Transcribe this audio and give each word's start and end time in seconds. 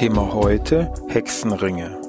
Thema 0.00 0.32
heute 0.32 0.90
Hexenringe. 1.08 2.00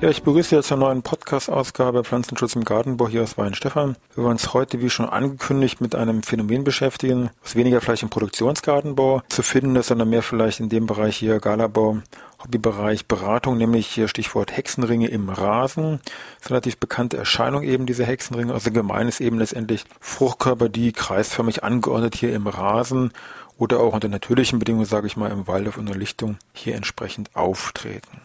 Ja, 0.00 0.08
ich 0.08 0.22
begrüße 0.22 0.54
Sie 0.54 0.62
zur 0.62 0.76
neuen 0.76 1.02
Podcast-Ausgabe 1.02 2.04
Pflanzenschutz 2.04 2.54
im 2.54 2.64
Gartenbau 2.64 3.08
hier 3.08 3.24
aus 3.24 3.36
Weinstefan. 3.36 3.96
Wir 4.14 4.22
wollen 4.22 4.34
uns 4.34 4.54
heute, 4.54 4.80
wie 4.80 4.88
schon 4.88 5.08
angekündigt, 5.08 5.80
mit 5.80 5.96
einem 5.96 6.22
Phänomen 6.22 6.62
beschäftigen, 6.62 7.30
was 7.42 7.56
weniger 7.56 7.80
vielleicht 7.80 8.04
im 8.04 8.10
Produktionsgartenbau 8.10 9.22
zu 9.28 9.42
finden 9.42 9.74
ist, 9.74 9.88
sondern 9.88 10.08
mehr 10.08 10.22
vielleicht 10.22 10.60
in 10.60 10.68
dem 10.68 10.86
Bereich 10.86 11.16
hier 11.16 11.40
Galabau, 11.40 11.98
Hobbybereich 12.42 13.06
Beratung, 13.06 13.56
nämlich 13.56 13.86
hier 13.86 14.08
Stichwort 14.08 14.56
Hexenringe 14.56 15.08
im 15.08 15.28
Rasen. 15.28 16.00
Das 16.02 16.12
ist 16.40 16.46
eine 16.46 16.50
relativ 16.50 16.76
bekannte 16.78 17.16
Erscheinung 17.16 17.62
eben, 17.62 17.86
diese 17.86 18.04
Hexenringe. 18.04 18.52
Also 18.52 18.70
gemein 18.70 19.08
ist 19.08 19.20
eben 19.20 19.38
letztendlich 19.38 19.84
Fruchtkörper, 20.00 20.68
die 20.68 20.92
kreisförmig 20.92 21.64
angeordnet 21.64 22.14
hier 22.14 22.34
im 22.34 22.46
Rasen 22.46 23.12
oder 23.58 23.80
auch 23.80 23.92
unter 23.92 24.08
natürlichen 24.08 24.58
Bedingungen, 24.58 24.86
sage 24.86 25.06
ich 25.06 25.16
mal, 25.16 25.30
im 25.30 25.46
Wald 25.46 25.68
auf 25.68 25.78
einer 25.78 25.94
Lichtung 25.94 26.38
hier 26.52 26.74
entsprechend 26.74 27.34
auftreten. 27.34 28.20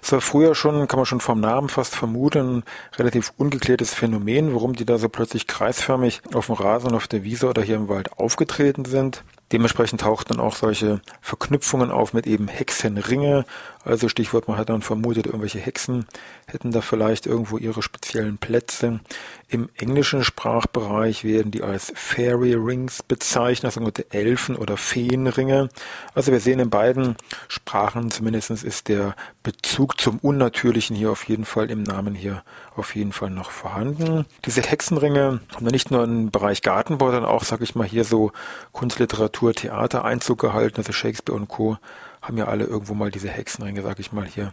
Das 0.00 0.12
war 0.12 0.20
früher 0.20 0.54
schon, 0.54 0.88
kann 0.88 0.98
man 0.98 1.06
schon 1.06 1.20
vom 1.20 1.40
Namen 1.40 1.68
fast 1.68 1.94
vermuten, 1.94 2.58
ein 2.58 2.64
relativ 2.96 3.32
ungeklärtes 3.36 3.94
Phänomen, 3.94 4.54
warum 4.54 4.74
die 4.74 4.84
da 4.84 4.98
so 4.98 5.08
plötzlich 5.08 5.46
kreisförmig 5.46 6.22
auf 6.34 6.46
dem 6.46 6.56
Rasen, 6.56 6.94
auf 6.94 7.06
der 7.06 7.22
Wiese 7.22 7.48
oder 7.48 7.62
hier 7.62 7.76
im 7.76 7.88
Wald 7.88 8.18
aufgetreten 8.18 8.84
sind. 8.84 9.22
Dementsprechend 9.52 10.00
tauchten 10.00 10.34
dann 10.34 10.40
auch 10.40 10.56
solche 10.56 11.00
Verknüpfungen 11.20 11.90
auf 11.90 12.14
mit 12.14 12.26
eben 12.26 12.48
Hexenringe. 12.48 13.44
Also 13.84 14.08
Stichwort, 14.08 14.48
man 14.48 14.56
hat 14.56 14.68
dann 14.68 14.80
vermutet, 14.80 15.26
irgendwelche 15.26 15.58
Hexen 15.58 16.06
hätten 16.46 16.70
da 16.70 16.80
vielleicht 16.80 17.26
irgendwo 17.26 17.58
ihre 17.58 17.82
speziellen 17.82 18.38
Plätze. 18.38 19.00
Im 19.48 19.68
englischen 19.76 20.24
Sprachbereich 20.24 21.24
werden 21.24 21.50
die 21.50 21.62
als 21.62 21.92
Fairy 21.94 22.54
Rings 22.54 23.02
bezeichnet, 23.02 23.72
sogenannte 23.72 24.10
Elfen- 24.10 24.56
oder 24.56 24.76
Feenringe. 24.76 25.68
Also 26.14 26.32
wir 26.32 26.40
sehen 26.40 26.60
in 26.60 26.70
beiden 26.70 27.16
Sprachen 27.48 28.10
zumindest 28.10 28.50
ist 28.50 28.88
der 28.88 29.14
Bezug 29.42 30.00
zum 30.00 30.18
Unnatürlichen 30.18 30.96
hier 30.96 31.10
auf 31.10 31.28
jeden 31.28 31.44
Fall 31.44 31.70
im 31.70 31.82
Namen 31.82 32.14
hier 32.14 32.44
auf 32.76 32.94
jeden 32.94 33.12
Fall 33.12 33.30
noch 33.30 33.50
vorhanden. 33.50 34.24
Diese 34.44 34.62
Hexenringe 34.62 35.40
haben 35.54 35.66
nicht 35.66 35.90
nur 35.90 36.04
im 36.04 36.30
Bereich 36.30 36.62
Gartenbau, 36.62 37.10
sondern 37.10 37.30
auch, 37.30 37.44
sag 37.44 37.60
ich 37.60 37.74
mal, 37.74 37.86
hier 37.86 38.04
so 38.04 38.32
Kunstliteratur, 38.72 39.41
Theater 39.50 40.04
Einzug 40.04 40.38
gehalten. 40.38 40.76
Also 40.76 40.92
Shakespeare 40.92 41.36
und 41.36 41.48
Co. 41.48 41.78
haben 42.22 42.38
ja 42.38 42.46
alle 42.46 42.64
irgendwo 42.64 42.94
mal 42.94 43.10
diese 43.10 43.28
Hexenringe, 43.28 43.82
sag 43.82 43.98
ich 43.98 44.12
mal, 44.12 44.26
hier 44.26 44.52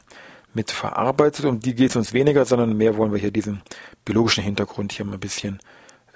mit 0.53 0.71
verarbeitet. 0.71 1.45
Um 1.45 1.59
die 1.59 1.75
geht 1.75 1.91
es 1.91 1.95
uns 1.95 2.13
weniger, 2.13 2.45
sondern 2.45 2.75
mehr 2.75 2.97
wollen 2.97 3.11
wir 3.11 3.19
hier 3.19 3.31
diesen 3.31 3.61
biologischen 4.05 4.43
Hintergrund 4.43 4.91
hier 4.91 5.05
mal 5.05 5.13
ein 5.13 5.19
bisschen 5.19 5.59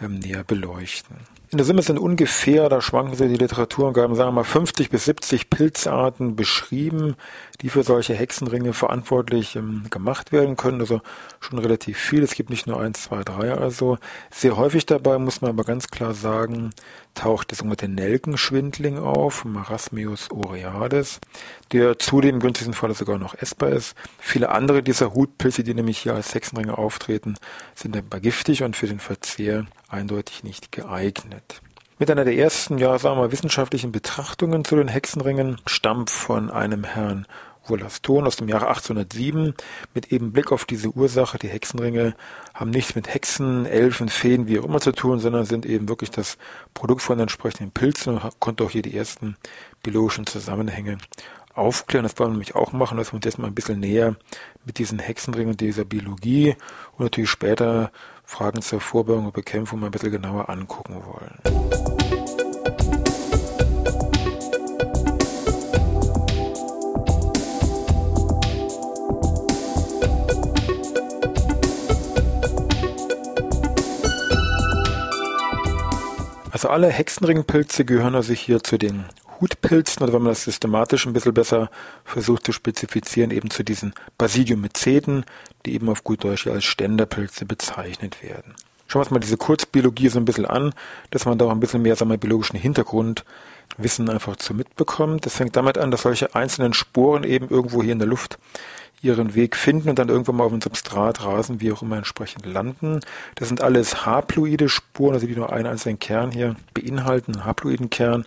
ähm, 0.01 0.19
näher 0.19 0.43
beleuchten. 0.43 1.17
In 1.53 1.57
der 1.57 1.67
Summe 1.67 1.83
sind 1.83 1.99
ungefähr, 1.99 2.67
da 2.67 2.81
schwanken 2.81 3.15
so 3.15 3.27
die 3.27 3.35
Literaturangaben, 3.35 4.15
sagen 4.15 4.29
wir 4.29 4.41
mal 4.41 4.43
50 4.43 4.89
bis 4.89 5.05
70 5.05 5.51
Pilzarten 5.51 6.35
beschrieben, 6.35 7.15
die 7.61 7.69
für 7.69 7.83
solche 7.83 8.15
Hexenringe 8.15 8.73
verantwortlich 8.73 9.55
ähm, 9.55 9.83
gemacht 9.91 10.31
werden 10.31 10.57
können. 10.57 10.81
Also 10.81 11.01
schon 11.39 11.59
relativ 11.59 11.99
viel. 11.99 12.23
Es 12.23 12.33
gibt 12.33 12.49
nicht 12.49 12.65
nur 12.65 12.81
eins, 12.81 13.03
zwei, 13.03 13.23
drei. 13.23 13.53
Also 13.53 13.99
sehr 14.31 14.57
häufig 14.57 14.87
dabei 14.87 15.19
muss 15.19 15.41
man 15.41 15.51
aber 15.51 15.63
ganz 15.63 15.89
klar 15.89 16.15
sagen, 16.15 16.71
taucht 17.13 17.51
der 17.51 17.57
sogenannte 17.57 17.87
Nelkenschwindling 17.87 18.97
auf, 18.97 19.45
Marasmius 19.45 20.31
oreades, 20.31 21.19
der 21.71 21.99
zudem 21.99 22.37
im 22.37 22.39
günstigsten 22.39 22.73
Fall 22.73 22.95
sogar 22.95 23.19
noch 23.19 23.35
essbar 23.35 23.69
ist. 23.69 23.93
Viele 24.17 24.49
andere 24.49 24.81
dieser 24.81 25.13
Hutpilze, 25.13 25.63
die 25.63 25.75
nämlich 25.75 25.99
hier 25.99 26.15
als 26.15 26.33
Hexenringe 26.33 26.79
auftreten, 26.79 27.35
sind 27.75 27.95
aber 27.95 28.19
giftig 28.19 28.63
und 28.63 28.75
für 28.75 28.87
den 28.87 28.99
Verzehr 28.99 29.67
eindeutig 29.87 30.43
nicht 30.43 30.71
geeignet. 30.71 31.42
Mit 31.99 32.09
einer 32.09 32.25
der 32.25 32.35
ersten, 32.35 32.77
ja, 32.79 32.97
sagen 32.97 33.19
wir 33.19 33.31
wissenschaftlichen 33.31 33.91
Betrachtungen 33.91 34.65
zu 34.65 34.75
den 34.75 34.87
Hexenringen 34.87 35.61
stammt 35.65 36.09
von 36.09 36.49
einem 36.49 36.83
Herrn 36.83 37.27
Wollaston 37.67 38.27
aus 38.27 38.35
dem 38.35 38.49
Jahre 38.49 38.67
1807 38.67 39.53
mit 39.93 40.11
eben 40.11 40.33
Blick 40.33 40.51
auf 40.51 40.65
diese 40.65 40.89
Ursache. 40.89 41.37
Die 41.37 41.47
Hexenringe 41.47 42.15
haben 42.53 42.71
nichts 42.71 42.95
mit 42.95 43.13
Hexen, 43.13 43.65
Elfen, 43.65 44.09
Feen, 44.09 44.47
wie 44.47 44.59
auch 44.59 44.65
immer 44.65 44.81
zu 44.81 44.91
tun, 44.91 45.19
sondern 45.19 45.45
sind 45.45 45.65
eben 45.65 45.87
wirklich 45.87 46.11
das 46.11 46.37
Produkt 46.73 47.01
von 47.01 47.19
entsprechenden 47.19 47.71
Pilzen 47.71 48.17
und 48.17 48.39
konnte 48.39 48.63
auch 48.63 48.71
hier 48.71 48.81
die 48.81 48.97
ersten 48.97 49.37
biologischen 49.81 50.25
Zusammenhänge 50.25 50.97
aufklären. 51.53 52.03
Das 52.03 52.17
wollen 52.17 52.31
wir 52.31 52.33
nämlich 52.33 52.55
auch 52.55 52.73
machen, 52.73 52.97
dass 52.97 53.11
wir 53.11 53.15
uns 53.15 53.25
jetzt 53.25 53.37
mal 53.37 53.47
ein 53.47 53.55
bisschen 53.55 53.79
näher 53.79 54.15
mit 54.65 54.77
diesen 54.77 54.99
Hexenringen 54.99 55.51
und 55.51 55.61
dieser 55.61 55.85
Biologie 55.85 56.55
und 56.97 57.03
natürlich 57.05 57.29
später 57.29 57.91
Fragen 58.23 58.61
zur 58.61 58.79
Vorbeugung 58.79 59.25
und 59.25 59.33
Bekämpfung 59.33 59.79
mal 59.79 59.87
ein 59.87 59.91
bisschen 59.91 60.11
genauer 60.11 60.49
angucken 60.49 61.01
wollen. 61.05 61.39
Also 76.51 76.69
alle 76.69 76.87
Hexenringpilze 76.87 77.83
gehören 77.83 78.15
also 78.15 78.31
hier 78.31 78.63
zu 78.63 78.77
den 78.77 79.05
Hutpilzen 79.43 80.03
oder 80.03 80.13
wenn 80.13 80.21
man 80.21 80.31
das 80.31 80.45
systematisch 80.45 81.05
ein 81.05 81.11
bisschen 81.11 81.33
besser 81.33 81.69
versucht 82.05 82.45
zu 82.45 82.53
spezifizieren, 82.53 83.31
eben 83.31 83.49
zu 83.49 83.63
diesen 83.63 83.93
Basidiomyceten, 84.17 85.25
die 85.65 85.73
eben 85.73 85.89
auf 85.89 86.05
gut 86.05 86.23
Deutsch 86.23 86.47
als 86.47 86.63
Ständerpilze 86.63 87.45
bezeichnet 87.45 88.23
werden. 88.23 88.55
Schauen 88.87 89.01
wir 89.01 89.05
uns 89.05 89.11
mal 89.11 89.19
diese 89.19 89.37
Kurzbiologie 89.37 90.07
so 90.07 90.19
ein 90.19 90.25
bisschen 90.25 90.45
an, 90.45 90.73
dass 91.11 91.25
man 91.25 91.37
da 91.37 91.45
auch 91.45 91.51
ein 91.51 91.59
bisschen 91.59 91.81
mehr, 91.81 91.95
sagen 91.95 92.11
wir, 92.11 92.17
biologischen 92.17 92.57
Hintergrundwissen 92.57 94.09
einfach 94.09 94.37
zu 94.37 94.53
mitbekommt. 94.53 95.25
Das 95.25 95.35
fängt 95.35 95.57
damit 95.57 95.77
an, 95.77 95.91
dass 95.91 96.03
solche 96.03 96.35
einzelnen 96.35 96.73
Sporen 96.73 97.23
eben 97.23 97.49
irgendwo 97.49 97.83
hier 97.83 97.93
in 97.93 97.99
der 97.99 98.07
Luft 98.07 98.37
ihren 99.01 99.35
Weg 99.35 99.57
finden 99.57 99.89
und 99.89 99.99
dann 99.99 100.07
irgendwann 100.07 100.37
mal 100.37 100.45
auf 100.45 100.51
dem 100.51 100.61
Substrat 100.61 101.25
rasen, 101.25 101.59
wie 101.59 101.73
auch 101.73 101.81
immer 101.81 101.97
entsprechend 101.97 102.45
landen. 102.45 103.01
Das 103.35 103.49
sind 103.49 103.61
alles 103.61 104.05
haploide 104.05 104.69
Spuren, 104.69 105.15
also 105.15 105.27
die 105.27 105.35
nur 105.35 105.51
einen 105.51 105.67
einzelnen 105.67 105.99
Kern 105.99 106.31
hier 106.31 106.55
beinhalten, 106.73 107.33
einen 107.33 107.45
haploiden 107.45 107.89
Kern. 107.89 108.25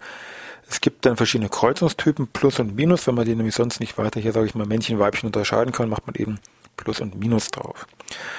Es 0.68 0.80
gibt 0.80 1.06
dann 1.06 1.16
verschiedene 1.16 1.48
Kreuzungstypen, 1.48 2.28
Plus 2.28 2.58
und 2.58 2.74
Minus. 2.74 3.06
Wenn 3.06 3.14
man 3.14 3.24
die 3.24 3.34
nämlich 3.34 3.54
sonst 3.54 3.80
nicht 3.80 3.98
weiter 3.98 4.20
hier, 4.20 4.32
sage 4.32 4.46
ich 4.46 4.54
mal, 4.54 4.66
Männchen, 4.66 4.98
Weibchen 4.98 5.28
unterscheiden 5.28 5.72
kann, 5.72 5.88
macht 5.88 6.06
man 6.06 6.16
eben 6.16 6.38
Plus 6.76 7.00
und 7.00 7.18
Minus 7.18 7.50
drauf. 7.50 7.86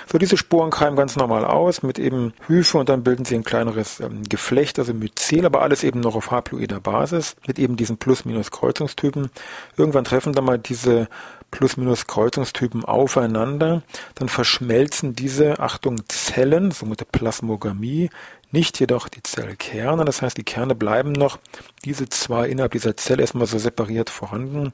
So, 0.05 0.17
diese 0.17 0.37
Sporen 0.37 0.69
keimen 0.69 0.95
ganz 0.95 1.15
normal 1.15 1.43
aus 1.43 1.83
mit 1.83 1.99
eben 1.99 2.33
Hyphe 2.47 2.77
und 2.77 2.87
dann 2.87 3.03
bilden 3.03 3.25
sie 3.25 3.35
ein 3.35 3.43
kleineres 3.43 3.99
ähm, 3.99 4.23
Geflecht, 4.23 4.79
also 4.79 4.93
Myzel, 4.93 5.45
aber 5.45 5.61
alles 5.61 5.83
eben 5.83 5.99
noch 5.99 6.15
auf 6.15 6.31
haploider 6.31 6.79
Basis 6.79 7.35
mit 7.47 7.59
eben 7.59 7.75
diesen 7.75 7.97
Plus-Minus-Kreuzungstypen. 7.97 9.29
Irgendwann 9.75 10.05
treffen 10.05 10.33
dann 10.33 10.45
mal 10.45 10.59
diese 10.59 11.07
Plus-Minus-Kreuzungstypen 11.51 12.85
aufeinander, 12.85 13.81
dann 14.15 14.29
verschmelzen 14.29 15.15
diese, 15.15 15.59
Achtung, 15.59 16.01
Zellen, 16.07 16.71
sogenannte 16.71 17.05
Plasmogamie, 17.05 18.09
nicht 18.51 18.79
jedoch 18.79 19.09
die 19.09 19.23
Zellkerne. 19.23 20.05
Das 20.05 20.21
heißt, 20.21 20.37
die 20.37 20.43
Kerne 20.43 20.75
bleiben 20.75 21.11
noch 21.11 21.39
diese 21.85 22.09
zwei 22.09 22.47
innerhalb 22.47 22.71
dieser 22.71 22.97
Zelle 22.97 23.21
erstmal 23.21 23.47
so 23.47 23.57
separiert 23.57 24.09
vorhanden. 24.09 24.71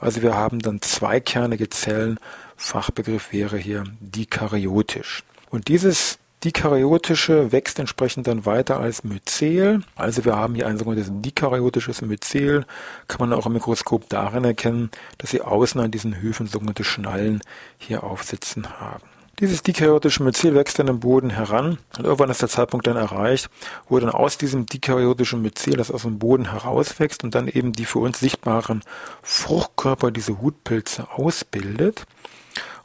Also 0.00 0.22
wir 0.22 0.34
haben 0.34 0.58
dann 0.58 0.82
zweikernige 0.82 1.70
Zellen. 1.70 2.18
Fachbegriff 2.56 3.32
wäre 3.32 3.56
hier 3.56 3.84
dikaryotisch. 4.00 5.24
Und 5.50 5.68
dieses 5.68 6.18
Dikaryotische 6.44 7.52
wächst 7.52 7.78
entsprechend 7.78 8.26
dann 8.26 8.44
weiter 8.44 8.78
als 8.78 9.02
Myzel. 9.02 9.82
Also 9.96 10.26
wir 10.26 10.36
haben 10.36 10.54
hier 10.54 10.66
ein 10.66 10.76
sogenanntes 10.76 11.10
dikaryotisches 11.10 12.02
Myzel. 12.02 12.66
Kann 13.08 13.30
man 13.30 13.38
auch 13.38 13.46
im 13.46 13.54
Mikroskop 13.54 14.10
darin 14.10 14.44
erkennen, 14.44 14.90
dass 15.16 15.30
sie 15.30 15.40
außen 15.40 15.80
an 15.80 15.90
diesen 15.90 16.20
Höfen 16.20 16.46
sogenannte 16.46 16.84
Schnallen 16.84 17.40
hier 17.78 18.04
aufsitzen 18.04 18.78
haben. 18.78 19.13
Dieses 19.40 19.62
dikaryotische 19.64 20.22
Myzel 20.22 20.54
wächst 20.54 20.78
dann 20.78 20.86
im 20.86 21.00
Boden 21.00 21.30
heran 21.30 21.78
und 21.98 22.04
irgendwann 22.04 22.30
ist 22.30 22.42
der 22.42 22.48
Zeitpunkt 22.48 22.86
dann 22.86 22.96
erreicht, 22.96 23.50
wo 23.88 23.98
dann 23.98 24.10
aus 24.10 24.38
diesem 24.38 24.66
dikaryotischen 24.66 25.42
Myzel, 25.42 25.76
das 25.76 25.90
aus 25.90 26.02
dem 26.02 26.20
Boden 26.20 26.52
herauswächst 26.52 27.24
und 27.24 27.34
dann 27.34 27.48
eben 27.48 27.72
die 27.72 27.84
für 27.84 27.98
uns 27.98 28.20
sichtbaren 28.20 28.82
Fruchtkörper, 29.22 30.12
diese 30.12 30.40
Hutpilze 30.40 31.10
ausbildet. 31.10 32.06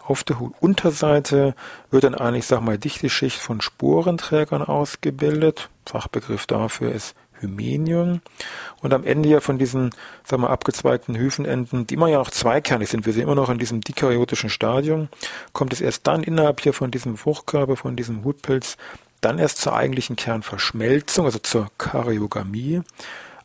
Auf 0.04 0.24
der 0.24 0.42
Unterseite 0.60 1.54
wird 1.92 2.04
dann 2.04 2.16
eine, 2.16 2.40
ich 2.40 2.48
sag 2.48 2.62
mal, 2.62 2.80
dichte 2.80 3.12
Schicht 3.12 3.38
von 3.38 3.62
Sporenträgern 3.62 4.64
ausgebildet. 4.64 5.70
Fachbegriff 5.86 6.48
dafür 6.48 6.92
ist 6.92 7.14
Hymenium. 7.40 8.22
Und 8.82 8.94
am 8.94 9.04
Ende 9.04 9.30
ja 9.30 9.40
von 9.40 9.58
diesen, 9.58 9.92
sagen 10.24 10.44
wir, 10.44 10.50
abgezweigten 10.50 11.16
Hyphenenden, 11.16 11.88
die 11.88 11.96
immer 11.96 12.08
ja 12.08 12.18
noch 12.18 12.32
zweikernig 12.32 12.90
sind, 12.90 13.06
wir 13.06 13.14
sind 13.14 13.24
immer 13.24 13.36
noch 13.36 13.50
in 13.50 13.58
diesem 13.58 13.82
dikaryotischen 13.82 14.50
Stadium, 14.50 15.10
kommt 15.54 15.74
es 15.74 15.82
erst 15.82 16.08
dann 16.08 16.24
innerhalb 16.24 16.62
hier 16.62 16.74
von 16.74 16.92
diesem 16.92 17.18
Fruchtkörper, 17.18 17.76
von 17.76 17.96
diesem 17.96 18.24
Hutpilz, 18.24 18.78
dann 19.22 19.38
erst 19.38 19.58
zur 19.58 19.76
eigentlichen 19.76 20.16
Kernverschmelzung, 20.16 21.26
also 21.26 21.40
zur 21.40 21.68
Karyogamie 21.78 22.82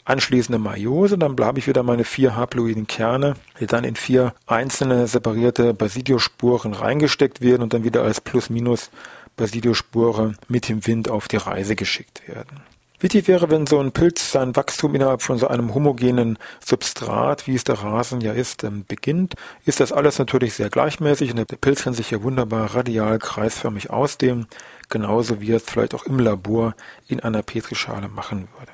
anschließende 0.05 0.58
Meiose, 0.58 1.19
dann 1.19 1.37
bleibe 1.37 1.58
ich 1.58 1.67
wieder 1.67 1.82
meine 1.82 2.05
vier 2.05 2.37
haploiden 2.37 2.87
Kerne, 2.87 3.35
die 3.61 3.67
dann 3.67 3.85
in 3.85 3.96
vier 3.96 4.35
einzelne 4.46 5.06
separierte 5.06 5.75
Basidiosporen 5.75 6.75
reingesteckt 6.75 7.41
werden 7.41 7.62
und 7.62 7.73
dann 7.73 7.85
wieder 7.85 8.02
als 8.02 8.20
Plus-Minus 8.20 8.91
Basidiospore 9.37 10.35
mit 10.49 10.69
dem 10.69 10.87
Wind 10.87 11.08
auf 11.08 11.26
die 11.26 11.38
Reise 11.38 11.75
geschickt 11.75 12.29
werden. 12.29 12.61
Wichtig 13.05 13.29
wäre, 13.29 13.51
wenn 13.51 13.67
so 13.67 13.81
ein 13.81 13.93
Pilz 13.93 14.33
sein 14.33 14.56
Wachstum 14.56 14.95
innerhalb 14.95 15.21
von 15.21 15.37
so 15.37 15.47
einem 15.47 15.75
homogenen 15.75 16.39
Substrat, 16.65 17.47
wie 17.47 17.55
es 17.55 17.62
der 17.62 17.75
Rasen 17.75 18.23
ja 18.23 18.33
ist, 18.33 18.65
ähm, 18.65 18.87
beginnt, 18.89 19.35
ist 19.67 19.81
das 19.81 19.93
alles 19.93 20.19
natürlich 20.19 20.55
sehr 20.55 20.71
gleichmäßig 20.71 21.31
und 21.31 21.37
der 21.37 21.45
Pilz 21.45 21.83
kann 21.83 21.93
sich 21.93 22.12
ja 22.12 22.23
wunderbar 22.23 22.75
radial 22.75 23.19
kreisförmig 23.19 23.91
ausdehnen, 23.91 24.47
genauso 24.89 25.43
wie 25.43 25.53
er 25.53 25.59
es 25.59 25.65
vielleicht 25.65 25.95
auch 25.95 26.06
im 26.06 26.19
Labor 26.19 26.75
in 27.06 27.21
einer 27.21 27.43
Petrischale 27.43 28.09
machen 28.09 28.49
würde. 28.59 28.73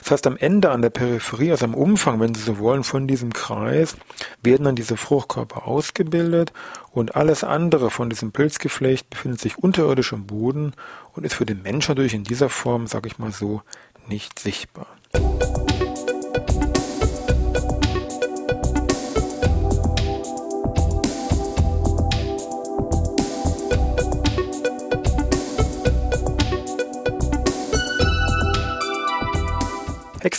Das 0.00 0.10
heißt, 0.10 0.26
am 0.26 0.36
Ende 0.36 0.70
an 0.70 0.82
der 0.82 0.90
Peripherie, 0.90 1.50
also 1.50 1.64
am 1.64 1.74
Umfang, 1.74 2.20
wenn 2.20 2.34
Sie 2.34 2.42
so 2.42 2.58
wollen, 2.58 2.84
von 2.84 3.06
diesem 3.06 3.32
Kreis, 3.32 3.96
werden 4.42 4.64
dann 4.64 4.76
diese 4.76 4.96
Fruchtkörper 4.96 5.66
ausgebildet 5.66 6.52
und 6.90 7.16
alles 7.16 7.44
andere 7.44 7.90
von 7.90 8.10
diesem 8.10 8.32
Pilzgeflecht 8.32 9.10
befindet 9.10 9.40
sich 9.40 9.58
unterirdisch 9.58 10.12
im 10.12 10.26
Boden 10.26 10.72
und 11.12 11.24
ist 11.24 11.34
für 11.34 11.46
den 11.46 11.62
Menschen 11.62 11.92
natürlich 11.92 12.14
in 12.14 12.24
dieser 12.24 12.48
Form, 12.48 12.86
sage 12.86 13.08
ich 13.08 13.18
mal 13.18 13.32
so, 13.32 13.62
nicht 14.08 14.38
sichtbar. 14.38 14.86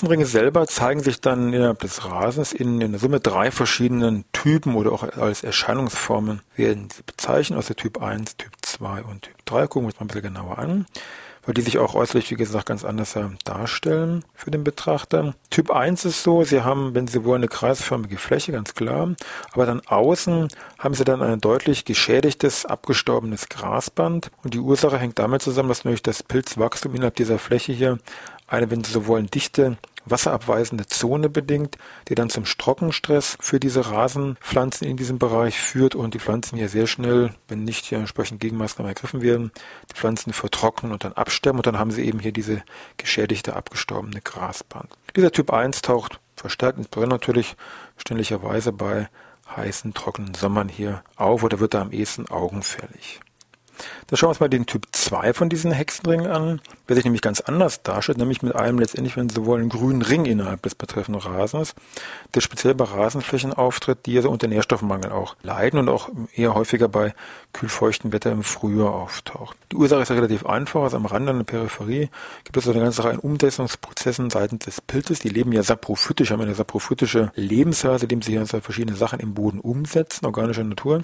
Hexenringe 0.08 0.26
selber 0.26 0.68
zeigen 0.68 1.04
sich 1.04 1.20
dann 1.20 1.52
innerhalb 1.52 1.80
des 1.80 2.06
Rasens 2.06 2.54
in, 2.54 2.80
in 2.80 2.94
der 2.94 3.00
Summe 3.02 3.20
drei 3.20 3.52
verschiedenen 3.52 4.24
Typen 4.32 4.76
oder 4.76 4.94
auch 4.94 5.04
als 5.18 5.44
Erscheinungsformen 5.44 6.40
werden 6.56 6.88
sie 6.90 7.04
bezeichnet, 7.04 7.68
der 7.68 7.76
Typ 7.76 8.02
1, 8.02 8.38
Typ 8.38 8.54
2 8.62 9.04
und 9.04 9.24
Typ 9.24 9.36
3. 9.44 9.68
Gucken 9.68 9.82
wir 9.82 9.88
uns 9.88 9.96
mal 9.96 10.06
ein 10.06 10.08
bisschen 10.08 10.34
genauer 10.34 10.60
an 10.60 10.86
weil 11.46 11.54
die 11.54 11.62
sich 11.62 11.78
auch 11.78 11.96
äußerlich, 11.96 12.30
wie 12.30 12.36
gesagt, 12.36 12.66
ganz 12.66 12.84
anders 12.84 13.18
darstellen 13.46 14.26
für 14.34 14.52
den 14.52 14.66
Betrachter. 14.66 15.34
Typ 15.50 15.72
1 15.72 16.04
ist 16.04 16.22
so, 16.22 16.44
sie 16.44 16.62
haben, 16.62 16.94
wenn 16.94 17.08
sie 17.08 17.24
wollen, 17.24 17.40
eine 17.40 17.48
kreisförmige 17.48 18.18
Fläche, 18.18 18.52
ganz 18.52 18.74
klar, 18.74 19.16
aber 19.54 19.66
dann 19.66 19.80
außen 19.86 20.50
haben 20.78 20.94
sie 20.94 21.06
dann 21.06 21.22
ein 21.22 21.40
deutlich 21.40 21.86
geschädigtes, 21.86 22.66
abgestorbenes 22.66 23.48
Grasband 23.48 24.30
und 24.44 24.56
die 24.56 24.60
Ursache 24.60 24.98
hängt 24.98 25.20
damit 25.20 25.42
zusammen, 25.42 25.70
dass 25.70 25.86
nämlich 25.86 26.04
das 26.04 26.22
Pilzwachstum 26.22 26.94
innerhalb 26.94 27.16
dieser 27.16 27.40
Fläche 27.40 27.72
hier 27.72 27.98
eine, 28.48 28.70
wenn 28.70 28.84
Sie 28.84 28.92
so 28.92 29.08
wollen, 29.08 29.28
dichte 29.28 29.78
wasserabweisende 30.10 30.88
Zone 30.88 31.30
bedingt, 31.30 31.78
die 32.08 32.16
dann 32.16 32.30
zum 32.30 32.46
Trockenstress 32.46 33.38
für 33.40 33.60
diese 33.60 33.90
Rasenpflanzen 33.90 34.88
in 34.88 34.98
diesem 34.98 35.20
Bereich 35.20 35.60
führt 35.60 35.96
und 35.96 36.14
die 36.14 36.20
Pflanzen 36.20 36.58
hier 36.58 36.70
sehr 36.70 36.88
schnell, 36.88 37.34
wenn 37.48 37.64
nicht 37.64 37.86
hier 37.86 37.98
entsprechend 37.98 38.40
Gegenmaßnahmen 38.40 38.90
ergriffen 38.90 39.22
werden, 39.22 39.52
die 39.92 39.96
Pflanzen 39.96 40.34
vertrocknen 40.34 40.92
und 40.92 41.04
dann 41.04 41.14
absterben 41.14 41.60
und 41.60 41.68
dann 41.68 41.80
haben 41.80 41.92
sie 41.92 42.06
eben 42.06 42.20
hier 42.20 42.32
diese 42.32 42.64
geschädigte, 42.98 43.56
abgestorbene 43.56 44.22
Grasband. 44.22 44.90
Dieser 45.16 45.32
Typ 45.32 45.52
1 45.52 45.82
taucht 45.82 46.20
verstärkt 46.36 46.78
insbesondere 46.78 47.16
natürlich 47.16 47.56
ständigerweise 47.98 48.72
bei 48.72 49.10
heißen, 49.56 49.94
trockenen 49.94 50.34
Sommern 50.34 50.70
hier 50.70 51.04
auf 51.16 51.44
oder 51.44 51.60
wird 51.60 51.74
da 51.74 51.82
am 51.82 51.92
ehesten 51.92 52.28
augenfällig. 52.28 53.20
Dann 54.08 54.18
schauen 54.18 54.28
wir 54.28 54.32
uns 54.32 54.40
mal 54.40 54.50
den 54.50 54.66
Typ 54.66 54.88
2 54.92 55.34
von 55.34 55.50
diesen 55.50 55.72
Hexenringen 55.72 56.28
an, 56.28 56.62
der 56.88 56.96
sich 56.96 57.06
nämlich 57.06 57.22
ganz 57.22 57.42
anders 57.42 57.84
darstellt, 57.84 58.18
nämlich 58.18 58.42
mit 58.42 58.56
einem 58.56 58.80
letztendlich, 58.80 59.18
wenn 59.18 59.30
Sie 59.30 59.46
wollen, 59.46 59.70
grünen 59.70 60.02
Ring 60.02 60.26
innerhalb 60.26 60.62
des 60.62 60.76
betreffenden 60.76 61.22
Rasens, 61.22 61.76
der 62.34 62.42
speziell 62.42 62.76
bei 62.76 62.86
Rasenflächen 62.86 63.54
auftritt, 63.54 64.06
die 64.06 64.18
also 64.18 64.30
unter 64.30 64.48
Nährstoffmangel 64.48 65.12
auch 65.12 65.36
leiden 65.44 65.80
und 65.80 65.90
auch 65.90 66.10
eher 66.34 66.56
häufiger 66.56 66.88
bei 66.88 67.14
kühlfeuchten 67.54 68.14
Wetter 68.14 68.32
im 68.32 68.44
Frühjahr 68.44 68.94
auftaucht. 68.94 69.58
Die 69.72 69.76
Ursache 69.76 70.02
ist 70.02 70.12
relativ 70.12 70.46
einfach, 70.46 70.84
also 70.84 70.98
am 70.98 71.06
Rand 71.06 71.30
an 71.30 71.38
der 71.38 71.44
Peripherie 71.44 72.10
gibt 72.44 72.58
es 72.58 72.64
so 72.64 72.72
eine 72.72 72.82
ganze 72.82 73.04
Reihe 73.04 73.14
an 73.14 73.20
Umsetzungsprozessen 73.20 74.30
seitens 74.30 74.66
des 74.66 74.82
Pilzes, 74.82 75.20
die 75.20 75.30
leben 75.30 75.52
ja 75.52 75.64
saprophytisch, 75.64 76.32
haben 76.32 76.42
eine 76.42 76.56
saprophytische 76.56 77.32
Lebensweise, 77.36 78.06
indem 78.06 78.22
sie 78.22 78.32
hier 78.32 78.42
also 78.42 78.62
verschiedene 78.62 78.96
Sachen 78.96 79.20
im 79.20 79.34
Boden 79.34 79.60
umsetzen, 79.60 80.26
organischer 80.26 80.64
Natur. 80.64 81.02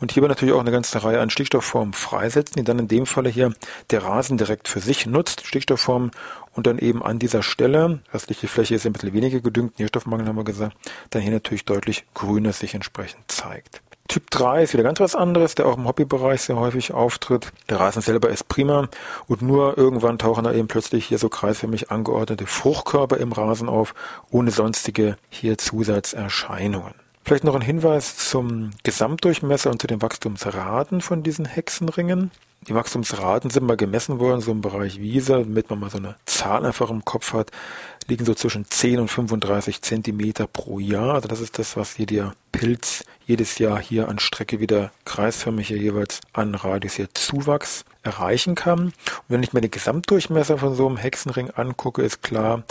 Und 0.00 0.12
hierbei 0.12 0.28
natürlich 0.28 0.54
auch 0.54 0.60
eine 0.60 0.70
ganze 0.70 1.02
Reihe 1.02 1.20
an 1.20 1.28
Stickstoffformen 1.28 1.92
freisetzen, 2.00 2.56
die 2.56 2.64
dann 2.64 2.78
in 2.78 2.88
dem 2.88 3.06
Falle 3.06 3.30
hier 3.30 3.52
der 3.90 4.02
Rasen 4.02 4.38
direkt 4.38 4.68
für 4.68 4.80
sich 4.80 5.06
nutzt, 5.06 5.46
Stickstoffformen 5.46 6.10
und 6.54 6.66
dann 6.66 6.78
eben 6.78 7.02
an 7.02 7.18
dieser 7.18 7.42
Stelle, 7.42 8.00
restliche 8.12 8.48
Fläche 8.48 8.74
ist 8.74 8.86
ein 8.86 8.92
bisschen 8.92 9.12
weniger 9.12 9.40
gedüngt, 9.40 9.78
Nährstoffmangel 9.78 10.26
haben 10.26 10.36
wir 10.36 10.44
gesagt, 10.44 10.76
dann 11.10 11.22
hier 11.22 11.32
natürlich 11.32 11.64
deutlich 11.64 12.04
grüner 12.14 12.52
sich 12.52 12.74
entsprechend 12.74 13.30
zeigt. 13.30 13.82
Typ 14.10 14.28
3 14.32 14.64
ist 14.64 14.72
wieder 14.72 14.82
ganz 14.82 14.98
was 14.98 15.14
anderes, 15.14 15.54
der 15.54 15.66
auch 15.66 15.76
im 15.76 15.86
Hobbybereich 15.86 16.42
sehr 16.42 16.56
häufig 16.56 16.92
auftritt. 16.92 17.52
Der 17.68 17.78
Rasen 17.78 18.02
selber 18.02 18.28
ist 18.28 18.48
prima 18.48 18.88
und 19.28 19.40
nur 19.40 19.78
irgendwann 19.78 20.18
tauchen 20.18 20.42
da 20.42 20.52
eben 20.52 20.66
plötzlich 20.66 21.06
hier 21.06 21.18
so 21.18 21.28
kreisförmig 21.28 21.92
angeordnete 21.92 22.44
Fruchtkörper 22.44 23.18
im 23.18 23.30
Rasen 23.30 23.68
auf, 23.68 23.94
ohne 24.32 24.50
sonstige 24.50 25.16
hier 25.28 25.58
Zusatzerscheinungen. 25.58 26.94
Vielleicht 27.24 27.44
noch 27.44 27.54
ein 27.54 27.60
Hinweis 27.60 28.16
zum 28.16 28.70
Gesamtdurchmesser 28.82 29.70
und 29.70 29.80
zu 29.80 29.86
den 29.86 30.02
Wachstumsraten 30.02 31.00
von 31.00 31.22
diesen 31.22 31.44
Hexenringen. 31.44 32.30
Die 32.68 32.74
Wachstumsraten 32.74 33.50
sind 33.50 33.66
mal 33.66 33.76
gemessen 33.76 34.18
worden, 34.18 34.42
so 34.42 34.52
im 34.52 34.60
Bereich 34.60 35.00
Wiese, 35.00 35.32
damit 35.38 35.70
man 35.70 35.80
mal 35.80 35.90
so 35.90 35.96
eine 35.96 36.16
Zahl 36.26 36.66
einfach 36.66 36.90
im 36.90 37.04
Kopf 37.04 37.32
hat, 37.32 37.50
liegen 38.06 38.26
so 38.26 38.34
zwischen 38.34 38.66
10 38.68 39.00
und 39.00 39.08
35 39.08 39.80
Zentimeter 39.80 40.46
pro 40.46 40.78
Jahr. 40.78 41.14
Also 41.14 41.28
das 41.28 41.40
ist 41.40 41.58
das, 41.58 41.76
was 41.76 41.94
hier 41.94 42.06
der 42.06 42.34
Pilz 42.52 43.04
jedes 43.24 43.58
Jahr 43.58 43.80
hier 43.80 44.08
an 44.08 44.18
Strecke 44.18 44.60
wieder 44.60 44.90
kreisförmig 45.06 45.68
hier 45.68 45.78
jeweils 45.78 46.20
an 46.32 46.54
Radius 46.54 46.94
hier 46.94 47.08
Zuwachs 47.14 47.84
erreichen 48.02 48.54
kann. 48.56 48.86
Und 48.86 48.94
wenn 49.28 49.42
ich 49.42 49.52
mir 49.52 49.60
den 49.62 49.70
Gesamtdurchmesser 49.70 50.58
von 50.58 50.74
so 50.74 50.86
einem 50.86 50.96
Hexenring 50.98 51.50
angucke, 51.50 52.02
ist 52.02 52.22
klar, 52.22 52.64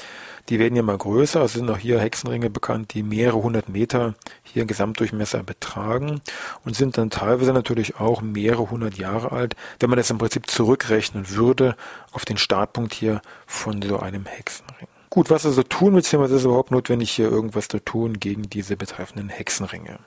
die 0.50 0.60
werden 0.60 0.75
ja 0.75 0.82
mal 0.82 0.98
größer. 0.98 1.41
Es 1.44 1.53
sind 1.53 1.70
auch 1.70 1.77
hier 1.77 2.00
Hexenringe 2.00 2.50
bekannt, 2.50 2.94
die 2.94 3.03
mehrere 3.03 3.41
hundert 3.41 3.70
Meter 3.70 4.15
hier 4.44 4.65
Gesamtdurchmesser 4.65 5.44
betragen 5.44 6.22
und 6.65 6.75
sind 6.75 6.98
dann 6.98 7.10
teilweise 7.10 7.53
natürlich 7.53 8.00
auch 8.00 8.22
mehrere 8.22 8.70
hundert 8.70 8.98
Jahre 8.98 9.32
alt, 9.32 9.56
wenn 9.79 9.89
man 9.89 9.98
das 9.98 10.10
im 10.10 10.18
Prinzip 10.18 10.50
zurückrechnen 10.50 11.29
würde 11.29 11.75
auf 12.12 12.25
den 12.25 12.38
Startpunkt 12.38 12.94
hier 12.94 13.22
von 13.46 13.82
so 13.82 14.00
einem 14.00 14.25
Hexenring. 14.25 14.88
Gut, 15.12 15.29
was 15.29 15.46
also 15.46 15.63
tun, 15.63 15.94
beziehungsweise 15.94 16.36
ist 16.36 16.46
überhaupt 16.46 16.72
notwendig, 16.72 17.10
hier 17.12 17.29
irgendwas 17.29 17.68
zu 17.68 17.79
tun 17.79 18.20
gegen 18.20 18.44
diese 18.44 18.77
betreffenden 18.77 19.29
Hexenringe? 19.29 19.98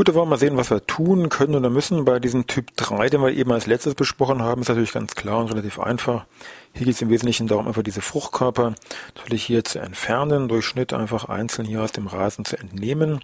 Gut, 0.00 0.08
da 0.08 0.14
wollen 0.14 0.28
wir 0.28 0.30
mal 0.30 0.38
sehen, 0.38 0.56
was 0.56 0.70
wir 0.70 0.86
tun 0.86 1.28
können 1.28 1.54
oder 1.54 1.68
müssen. 1.68 2.06
Bei 2.06 2.20
diesem 2.20 2.46
Typ 2.46 2.74
3, 2.76 3.10
den 3.10 3.20
wir 3.20 3.34
eben 3.34 3.52
als 3.52 3.66
letztes 3.66 3.94
besprochen 3.94 4.40
haben, 4.40 4.62
ist 4.62 4.68
natürlich 4.68 4.94
ganz 4.94 5.14
klar 5.14 5.40
und 5.40 5.52
relativ 5.52 5.78
einfach. 5.78 6.24
Hier 6.72 6.86
geht 6.86 6.94
es 6.94 7.02
im 7.02 7.10
Wesentlichen 7.10 7.48
darum, 7.48 7.68
einfach 7.68 7.82
diese 7.82 8.00
Fruchtkörper 8.00 8.74
natürlich 9.14 9.44
hier 9.44 9.62
zu 9.62 9.78
entfernen, 9.78 10.48
durch 10.48 10.64
Schnitt 10.64 10.94
einfach 10.94 11.26
einzeln 11.26 11.68
hier 11.68 11.82
aus 11.82 11.92
dem 11.92 12.06
Rasen 12.06 12.46
zu 12.46 12.56
entnehmen. 12.56 13.20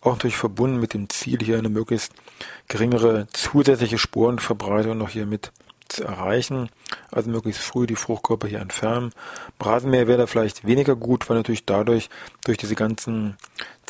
Auch 0.00 0.12
natürlich 0.12 0.38
verbunden 0.38 0.80
mit 0.80 0.94
dem 0.94 1.10
Ziel, 1.10 1.40
hier 1.40 1.58
eine 1.58 1.68
möglichst 1.68 2.14
geringere 2.68 3.26
zusätzliche 3.34 3.98
Sporenverbreitung 3.98 4.96
noch 4.96 5.10
hier 5.10 5.26
mit 5.26 5.52
zu 5.88 6.04
erreichen. 6.04 6.70
Also 7.10 7.28
möglichst 7.28 7.60
früh 7.60 7.86
die 7.86 7.96
Fruchtkörper 7.96 8.48
hier 8.48 8.60
entfernen. 8.60 9.12
Rasenmäher 9.60 10.06
wäre 10.06 10.18
da 10.18 10.26
vielleicht 10.26 10.66
weniger 10.66 10.96
gut, 10.96 11.28
weil 11.28 11.36
natürlich 11.36 11.66
dadurch 11.66 12.08
durch 12.44 12.56
diese 12.56 12.74
ganzen 12.74 13.36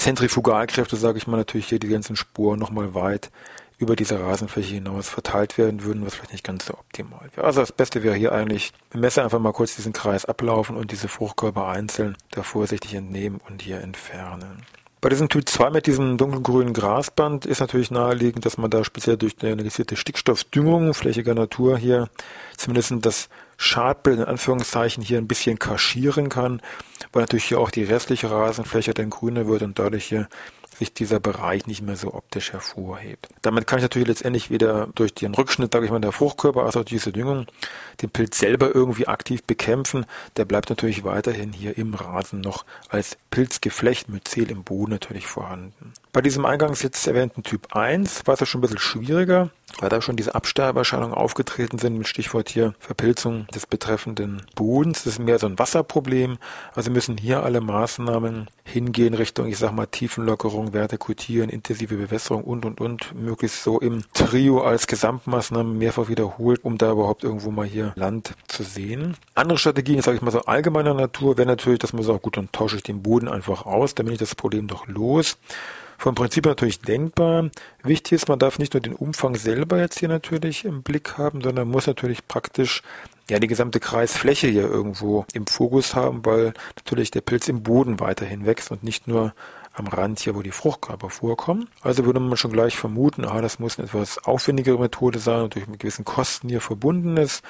Zentrifugalkräfte, 0.09 0.97
sage 0.97 1.19
ich 1.19 1.27
mal, 1.27 1.37
natürlich 1.37 1.69
hier 1.69 1.79
die 1.79 1.89
ganzen 1.89 2.17
Spuren 2.17 2.59
nochmal 2.59 2.95
weit 2.95 3.31
über 3.77 3.95
diese 3.95 4.19
Rasenfläche 4.19 4.77
hinaus 4.77 5.07
verteilt 5.07 5.59
werden 5.59 5.85
würden, 5.85 6.05
was 6.05 6.15
vielleicht 6.15 6.33
nicht 6.33 6.45
ganz 6.45 6.65
so 6.65 6.73
optimal 6.73 7.29
wäre. 7.35 7.47
Also 7.47 7.61
das 7.61 7.73
Beste 7.73 8.03
wäre 8.03 8.15
hier 8.15 8.33
eigentlich, 8.33 8.73
im 8.95 9.01
Messer 9.01 9.23
einfach 9.23 9.39
mal 9.39 9.53
kurz 9.53 9.77
diesen 9.77 9.93
Kreis 9.93 10.25
ablaufen 10.25 10.77
und 10.79 10.93
diese 10.93 11.09
Fruchtkörper 11.09 11.69
einzeln 11.69 12.17
da 12.31 12.43
vorsichtig 12.43 12.95
entnehmen 12.95 13.39
und 13.51 13.61
hier 13.61 13.83
entfernen. 13.83 14.63
Bei 15.03 15.11
diesem 15.11 15.29
Typ 15.29 15.47
2 15.47 15.69
mit 15.69 15.87
diesem 15.87 16.17
dunkelgrünen 16.17 16.73
Grasband 16.73 17.45
ist 17.45 17.61
natürlich 17.61 17.91
naheliegend, 17.91 18.47
dass 18.47 18.57
man 18.57 18.71
da 18.71 18.85
speziell 18.85 19.19
durch 19.19 19.35
eine 19.43 19.59
reduzierte 19.59 19.95
Stickstoffdüngung 19.95 20.95
flächiger 20.95 21.35
Natur 21.35 21.77
hier 21.77 22.09
zumindest 22.57 22.95
das 23.03 23.29
Schadbild 23.59 24.21
in 24.21 24.25
Anführungszeichen 24.25 25.03
hier 25.03 25.19
ein 25.19 25.29
bisschen 25.29 25.59
kaschieren 25.59 26.29
kann, 26.31 26.63
weil 27.13 27.23
natürlich 27.23 27.45
hier 27.45 27.61
auch 27.61 27.71
die 27.71 27.85
restliche 27.85 28.31
Rasenfläche 28.31 28.95
dann 28.95 29.11
grüner 29.11 29.47
wird 29.47 29.63
und 29.63 29.79
dadurch 29.79 30.07
hier 30.07 30.29
sich 30.79 30.95
dieser 30.95 31.19
Bereich 31.19 31.67
nicht 31.67 31.83
mehr 31.83 31.97
so 31.97 32.15
optisch 32.15 32.53
hervorhebt. 32.53 33.29
Damit 33.43 33.67
kann 33.67 33.81
ich 33.81 33.83
natürlich 33.83 34.09
letztendlich 34.09 34.51
wieder 34.51 34.89
durch 34.95 35.13
den 35.13 35.35
Rückschnitt, 35.35 35.73
sage 35.73 35.87
ich 35.87 35.91
mal, 35.91 36.01
der 36.01 36.13
Fruchtkörper, 36.13 36.63
also 36.63 36.85
diese 36.85 37.13
Düngung, 37.13 37.47
den 38.01 38.11
Pilz 38.11 38.39
selber 38.39 38.73
irgendwie 38.73 39.09
aktiv 39.09 39.43
bekämpfen. 39.43 40.07
Der 40.37 40.45
bleibt 40.45 40.71
natürlich 40.71 41.03
weiterhin 41.03 41.53
hier 41.53 41.77
im 41.77 41.95
Rasen 41.95 42.41
noch 42.41 42.65
als 42.89 43.19
Pilzgeflecht 43.31 44.09
mit 44.09 44.29
Zehl 44.29 44.51
im 44.51 44.63
Boden 44.63 44.93
natürlich 44.93 45.27
vorhanden. 45.27 45.93
Bei 46.13 46.23
diesem 46.23 46.47
eingangs 46.47 46.83
jetzt 46.83 47.07
erwähnten 47.07 47.43
Typ 47.43 47.77
1 47.77 48.27
war 48.27 48.35
es 48.35 48.41
ja 48.41 48.47
schon 48.47 48.61
ein 48.61 48.63
bisschen 48.63 48.79
schwieriger, 48.79 49.51
weil 49.79 49.91
da 49.91 50.01
schon 50.01 50.17
diese 50.17 50.35
Absterberscheinungen 50.35 51.15
aufgetreten 51.15 51.79
sind, 51.79 51.99
mit 51.99 52.09
Stichwort 52.09 52.49
hier 52.49 52.75
Verpilzung 52.79 53.47
des 53.49 53.67
betreffenden 53.67 54.43
Bodens. 54.55 55.05
Das 55.05 55.15
ist 55.15 55.19
mehr 55.19 55.39
so 55.39 55.47
ein 55.47 55.59
Wasserproblem. 55.59 56.39
Also 56.75 56.91
müssen 56.91 57.19
hier 57.19 57.43
alle 57.43 57.61
Maßnahmen 57.61 58.49
hingehen 58.65 59.13
Richtung, 59.13 59.47
ich 59.49 59.59
sag 59.59 59.73
mal, 59.73 59.87
Tiefenlockerung, 59.87 60.73
Vertikutieren, 60.73 61.51
intensive 61.51 61.97
Bewässerung 61.97 62.43
und, 62.43 62.65
und, 62.65 62.81
und. 62.81 63.15
Möglichst 63.15 63.63
so 63.63 63.79
im 63.79 64.03
Trio 64.15 64.63
als 64.63 64.87
Gesamtmaßnahme 64.87 65.75
mehrfach 65.75 66.09
wiederholt, 66.09 66.65
um 66.65 66.79
da 66.79 66.93
überhaupt 66.93 67.23
irgendwo 67.23 67.51
mal 67.51 67.67
hier 67.67 67.93
Land 67.97 68.33
zu 68.47 68.63
sehen. 68.63 69.15
Andere 69.35 69.59
Strategien, 69.59 70.01
sage 70.01 70.17
ich 70.17 70.23
mal 70.23 70.31
so 70.31 70.41
allgemeiner 70.41 70.95
Natur, 70.95 71.37
wäre 71.37 71.47
natürlich, 71.47 71.81
dass 71.81 71.93
man 71.93 72.03
sagt, 72.03 72.23
gut, 72.23 72.39
dann 72.39 72.51
tausche 72.51 72.77
ich 72.77 72.83
den 72.83 73.03
Boden 73.03 73.29
einfach 73.29 73.67
aus, 73.67 73.95
dann 73.95 74.07
bin 74.07 74.15
ich 74.15 74.19
das 74.19 74.35
Problem 74.35 74.69
doch 74.69 74.87
los 74.87 75.37
vom 75.99 76.15
Prinzip 76.15 76.47
natürlich 76.47 76.81
denkbar. 76.81 77.51
Wichtig 77.83 78.13
ist, 78.13 78.29
man 78.29 78.39
darf 78.39 78.59
nicht 78.59 78.73
nur 78.73 78.81
den 78.81 78.95
Umfang 78.95 79.35
selber 79.35 79.79
jetzt 79.79 79.99
hier 79.99 80.09
natürlich 80.09 80.65
im 80.65 80.83
Blick 80.83 81.19
haben, 81.19 81.43
sondern 81.43 81.69
muss 81.69 81.87
natürlich 81.87 82.27
praktisch 82.27 82.83
ja 83.29 83.39
die 83.39 83.49
gesamte 83.49 83.81
Kreisfläche 83.81 84.47
hier 84.47 84.63
irgendwo 84.63 85.27
im 85.35 85.47
Fokus 85.47 85.95
haben, 85.95 86.25
weil 86.25 86.55
natürlich 86.77 87.11
der 87.11 87.21
Pilz 87.21 87.49
im 87.49 87.63
Boden 87.63 88.01
weiterhin 88.01 88.47
wächst 88.47 88.71
und 88.71 88.83
nicht 88.85 89.09
nur 89.09 89.35
am 89.75 89.89
Rand 89.89 90.21
hier, 90.21 90.35
wo 90.35 90.43
die 90.43 90.51
Fruchtkörper 90.51 91.11
vorkommen. 91.11 91.69
Also 91.83 92.05
würde 92.05 92.21
man 92.21 92.37
schon 92.37 92.53
gleich 92.53 92.77
vermuten, 92.77 93.25
ah, 93.25 93.41
das 93.41 93.59
muss 93.59 93.79
eine 93.79 93.87
etwas 93.87 94.19
aufwendigere 94.25 94.79
Methode 94.79 95.19
sein, 95.19 95.43
natürlich 95.43 95.69
mit 95.69 95.81
gewissen 95.81 96.05
Kosten 96.05 96.49
hier 96.49 96.61
verbunden 96.61 97.17
ist 97.17 97.43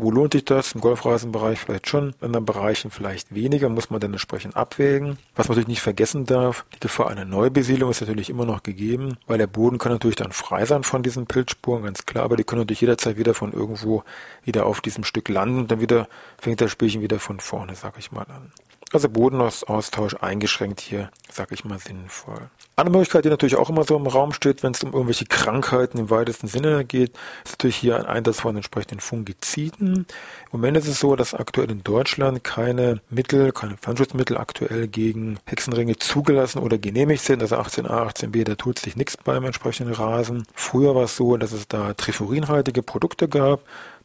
wo 0.00 0.10
lohnt 0.10 0.32
sich 0.32 0.44
das? 0.44 0.72
Im 0.74 0.80
Golfrasenbereich 0.80 1.58
vielleicht 1.58 1.88
schon, 1.88 2.14
in 2.20 2.26
anderen 2.26 2.44
Bereichen 2.44 2.90
vielleicht 2.90 3.34
weniger, 3.34 3.68
muss 3.68 3.90
man 3.90 4.00
dann 4.00 4.12
entsprechend 4.12 4.56
abwägen. 4.56 5.18
Was 5.34 5.48
man 5.48 5.54
natürlich 5.54 5.68
nicht 5.68 5.82
vergessen 5.82 6.26
darf, 6.26 6.64
die 6.74 6.80
Gefahr 6.80 7.08
einer 7.08 7.24
Neubesiedlung 7.24 7.90
ist 7.90 8.00
natürlich 8.00 8.30
immer 8.30 8.44
noch 8.44 8.62
gegeben, 8.62 9.16
weil 9.26 9.38
der 9.38 9.46
Boden 9.46 9.78
kann 9.78 9.92
natürlich 9.92 10.16
dann 10.16 10.32
frei 10.32 10.64
sein 10.64 10.82
von 10.82 11.02
diesen 11.02 11.26
Pilzspuren, 11.26 11.84
ganz 11.84 12.06
klar, 12.06 12.24
aber 12.24 12.36
die 12.36 12.44
können 12.44 12.60
natürlich 12.60 12.80
jederzeit 12.80 13.16
wieder 13.16 13.34
von 13.34 13.52
irgendwo 13.52 14.04
wieder 14.44 14.66
auf 14.66 14.80
diesem 14.80 15.04
Stück 15.04 15.28
landen 15.28 15.58
und 15.58 15.70
dann 15.70 15.80
wieder 15.80 16.08
fängt 16.38 16.60
das 16.60 16.70
Spielchen 16.70 17.02
wieder 17.02 17.18
von 17.18 17.40
vorne, 17.40 17.74
sag 17.74 17.98
ich 17.98 18.12
mal 18.12 18.22
an. 18.22 18.52
Also 18.92 19.08
Bodenaustausch 19.08 20.16
eingeschränkt 20.20 20.80
hier, 20.80 21.10
sag 21.30 21.52
ich 21.52 21.64
mal, 21.64 21.78
sinnvoll. 21.78 22.50
Eine 22.74 22.90
Möglichkeit, 22.90 23.24
die 23.24 23.28
natürlich 23.28 23.54
auch 23.54 23.70
immer 23.70 23.84
so 23.84 23.96
im 23.96 24.08
Raum 24.08 24.32
steht, 24.32 24.64
wenn 24.64 24.72
es 24.72 24.82
um 24.82 24.92
irgendwelche 24.92 25.26
Krankheiten 25.26 25.98
im 25.98 26.10
weitesten 26.10 26.48
Sinne 26.48 26.84
geht, 26.84 27.10
ist 27.44 27.52
natürlich 27.52 27.76
hier 27.76 27.96
ein 27.96 28.06
Einsatz 28.06 28.40
von 28.40 28.56
entsprechenden 28.56 28.98
Fungiziden. 28.98 29.94
Im 29.98 30.06
Moment 30.50 30.76
ist 30.76 30.88
es 30.88 30.98
so, 30.98 31.14
dass 31.14 31.34
aktuell 31.34 31.70
in 31.70 31.84
Deutschland 31.84 32.42
keine 32.42 33.00
Mittel, 33.10 33.52
keine 33.52 33.76
Pflanzenschutzmittel 33.76 34.36
aktuell 34.36 34.88
gegen 34.88 35.38
Hexenringe 35.46 35.96
zugelassen 35.96 36.58
oder 36.58 36.76
genehmigt 36.76 37.22
sind. 37.22 37.42
Also 37.42 37.56
18a, 37.56 38.08
18b, 38.08 38.42
da 38.42 38.56
tut 38.56 38.80
sich 38.80 38.96
nichts 38.96 39.16
beim 39.16 39.44
entsprechenden 39.44 39.94
Rasen. 39.94 40.48
Früher 40.52 40.96
war 40.96 41.04
es 41.04 41.14
so, 41.14 41.36
dass 41.36 41.52
es 41.52 41.68
da 41.68 41.94
trifurinhaltige 41.94 42.82
Produkte 42.82 43.28
gab. 43.28 43.60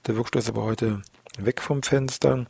Der 0.05 0.15
Wirkstoff 0.15 0.43
ist 0.43 0.49
aber 0.49 0.61
heute 0.61 1.01
weg 1.39 1.61
vom 1.61 1.81
Fenster. 1.81 2.45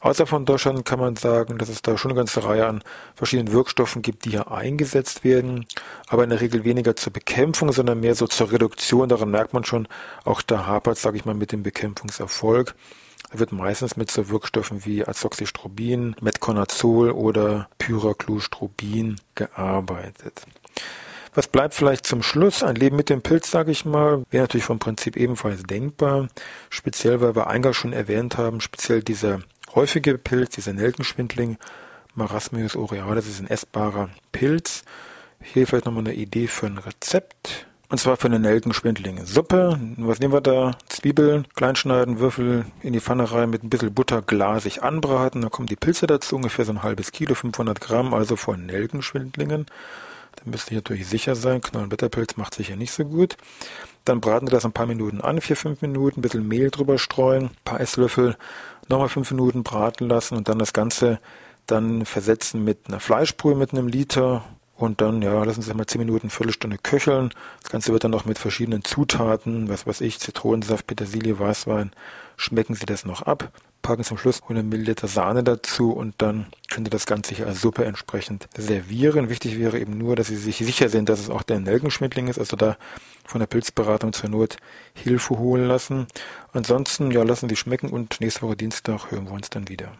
Außer 0.00 0.26
von 0.26 0.44
Deutschland 0.44 0.84
kann 0.84 1.00
man 1.00 1.16
sagen, 1.16 1.58
dass 1.58 1.68
es 1.68 1.82
da 1.82 1.98
schon 1.98 2.12
eine 2.12 2.18
ganze 2.18 2.44
Reihe 2.44 2.66
an 2.66 2.82
verschiedenen 3.16 3.52
Wirkstoffen 3.52 4.00
gibt, 4.00 4.24
die 4.24 4.30
hier 4.30 4.50
eingesetzt 4.50 5.24
werden, 5.24 5.66
aber 6.06 6.22
in 6.22 6.30
der 6.30 6.40
Regel 6.40 6.64
weniger 6.64 6.94
zur 6.94 7.12
Bekämpfung, 7.12 7.72
sondern 7.72 8.00
mehr 8.00 8.14
so 8.14 8.28
zur 8.28 8.52
Reduktion. 8.52 9.08
Daran 9.08 9.30
merkt 9.30 9.54
man 9.54 9.64
schon, 9.64 9.88
auch 10.24 10.40
da 10.42 10.66
hapert, 10.66 10.98
sage 10.98 11.16
ich 11.16 11.24
mal, 11.24 11.34
mit 11.34 11.50
dem 11.50 11.64
Bekämpfungserfolg. 11.64 12.74
Da 13.32 13.38
wird 13.40 13.52
meistens 13.52 13.96
mit 13.96 14.10
so 14.10 14.28
Wirkstoffen 14.28 14.84
wie 14.84 15.06
Azoxystrobin, 15.06 16.14
Metconazol 16.20 17.10
oder 17.10 17.68
Pyraclostrobin 17.78 19.20
gearbeitet. 19.34 20.46
Was 21.34 21.46
bleibt 21.46 21.74
vielleicht 21.74 22.06
zum 22.06 22.22
Schluss? 22.22 22.62
Ein 22.62 22.76
Leben 22.76 22.96
mit 22.96 23.10
dem 23.10 23.22
Pilz, 23.22 23.50
sage 23.50 23.70
ich 23.70 23.84
mal, 23.84 24.24
wäre 24.30 24.44
natürlich 24.44 24.64
vom 24.64 24.78
Prinzip 24.78 25.16
ebenfalls 25.16 25.62
denkbar. 25.64 26.28
Speziell, 26.70 27.20
weil 27.20 27.36
wir 27.36 27.48
eingangs 27.48 27.76
schon 27.76 27.92
erwähnt 27.92 28.38
haben, 28.38 28.60
speziell 28.60 29.02
dieser 29.02 29.40
häufige 29.74 30.18
Pilz, 30.18 30.54
dieser 30.54 30.72
Nelkenschwindling, 30.72 31.58
Marasmius 32.14 32.76
aurealis, 32.76 33.26
ist 33.26 33.40
ein 33.40 33.48
essbarer 33.48 34.10
Pilz. 34.32 34.82
Hier 35.42 35.66
vielleicht 35.66 35.86
nochmal 35.86 36.04
eine 36.04 36.14
Idee 36.14 36.48
für 36.48 36.66
ein 36.66 36.78
Rezept. 36.78 37.66
Und 37.90 37.98
zwar 37.98 38.18
für 38.18 38.26
eine 38.26 38.38
Nelkenschwindling-Suppe. 38.38 39.80
Was 39.96 40.20
nehmen 40.20 40.34
wir 40.34 40.42
da? 40.42 40.76
Zwiebeln, 40.88 41.46
kleinschneiden, 41.54 42.18
Würfel 42.18 42.66
in 42.82 42.92
die 42.92 43.00
Pfanne 43.00 43.32
rein, 43.32 43.48
mit 43.48 43.62
ein 43.62 43.70
bisschen 43.70 43.94
Butter 43.94 44.20
glasig 44.20 44.82
anbraten. 44.82 45.40
Dann 45.40 45.50
kommen 45.50 45.68
die 45.68 45.76
Pilze 45.76 46.06
dazu, 46.06 46.36
ungefähr 46.36 46.66
so 46.66 46.72
ein 46.72 46.82
halbes 46.82 47.12
Kilo, 47.12 47.34
500 47.34 47.80
Gramm, 47.80 48.12
also 48.12 48.36
von 48.36 48.66
Nelkenschwindlingen. 48.66 49.64
Da 50.36 50.42
müsst 50.44 50.70
ihr 50.70 50.76
natürlich 50.76 51.06
sicher 51.06 51.34
sein. 51.34 51.62
Knollenblätterpilz 51.62 52.36
macht 52.36 52.54
sich 52.54 52.68
ja 52.68 52.76
nicht 52.76 52.92
so 52.92 53.06
gut. 53.06 53.38
Dann 54.04 54.20
braten 54.20 54.46
Sie 54.46 54.52
das 54.52 54.66
ein 54.66 54.72
paar 54.72 54.86
Minuten 54.86 55.22
an, 55.22 55.40
vier, 55.40 55.56
fünf 55.56 55.80
Minuten, 55.80 56.20
ein 56.20 56.22
bisschen 56.22 56.46
Mehl 56.46 56.70
drüber 56.70 56.98
streuen, 56.98 57.44
ein 57.44 57.56
paar 57.64 57.80
Esslöffel, 57.80 58.36
nochmal 58.90 59.08
fünf 59.08 59.30
Minuten 59.30 59.62
braten 59.62 60.08
lassen 60.08 60.36
und 60.36 60.48
dann 60.48 60.58
das 60.58 60.72
Ganze 60.72 61.20
dann 61.66 62.06
versetzen 62.06 62.64
mit 62.64 62.88
einer 62.88 63.00
Fleischbrühe 63.00 63.54
mit 63.54 63.72
einem 63.72 63.88
Liter 63.88 64.44
und 64.76 65.00
dann, 65.00 65.22
ja, 65.22 65.42
lassen 65.42 65.62
Sie 65.62 65.74
mal 65.74 65.86
zehn 65.86 66.00
Minuten, 66.00 66.30
Viertelstunde 66.30 66.78
köcheln. 66.78 67.30
Das 67.62 67.70
Ganze 67.70 67.92
wird 67.92 68.04
dann 68.04 68.12
noch 68.12 68.24
mit 68.24 68.38
verschiedenen 68.38 68.84
Zutaten, 68.84 69.68
was 69.68 69.86
weiß 69.86 70.00
ich, 70.02 70.20
Zitronensaft, 70.20 70.86
Petersilie, 70.86 71.38
Weißwein, 71.38 71.90
schmecken 72.36 72.74
Sie 72.74 72.86
das 72.86 73.04
noch 73.04 73.22
ab 73.22 73.50
packen 73.82 74.04
zum 74.04 74.18
Schluss 74.18 74.42
100 74.42 74.64
Milliliter 74.64 75.08
Sahne 75.08 75.42
dazu 75.42 75.92
und 75.92 76.14
dann 76.18 76.46
könnt 76.70 76.88
ihr 76.88 76.90
das 76.90 77.06
Ganze 77.06 77.34
hier 77.34 77.46
als 77.46 77.60
Suppe 77.60 77.84
entsprechend 77.84 78.48
servieren. 78.56 79.28
Wichtig 79.28 79.58
wäre 79.58 79.78
eben 79.78 79.96
nur, 79.96 80.16
dass 80.16 80.28
Sie 80.28 80.36
sich 80.36 80.58
sicher 80.58 80.88
sind, 80.88 81.08
dass 81.08 81.20
es 81.20 81.30
auch 81.30 81.42
der 81.42 81.60
Nelkenschmiedling 81.60 82.28
ist, 82.28 82.38
also 82.38 82.56
da 82.56 82.76
von 83.24 83.40
der 83.40 83.46
Pilzberatung 83.46 84.12
zur 84.12 84.30
Not 84.30 84.56
Hilfe 84.94 85.38
holen 85.38 85.66
lassen. 85.66 86.06
Ansonsten, 86.52 87.10
ja, 87.10 87.22
lassen 87.22 87.48
Sie 87.48 87.56
schmecken 87.56 87.90
und 87.90 88.20
nächste 88.20 88.42
Woche 88.42 88.56
Dienstag 88.56 89.10
hören 89.10 89.26
wir 89.26 89.32
uns 89.32 89.50
dann 89.50 89.68
wieder. 89.68 89.92